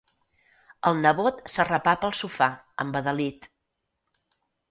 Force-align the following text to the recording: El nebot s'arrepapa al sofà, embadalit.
El 0.91 0.95
nebot 1.01 1.43
s'arrepapa 1.57 2.09
al 2.09 2.17
sofà, 2.21 2.47
embadalit. 2.85 3.49